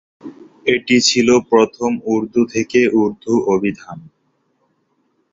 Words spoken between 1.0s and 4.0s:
ছিল প্রথম উর্দু থেকে উর্দু অভিধান।